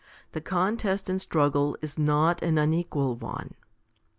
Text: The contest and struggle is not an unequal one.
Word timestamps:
The 0.31 0.41
contest 0.41 1.09
and 1.11 1.21
struggle 1.21 1.77
is 1.79 1.99
not 1.99 2.41
an 2.41 2.57
unequal 2.57 3.17
one. 3.17 3.53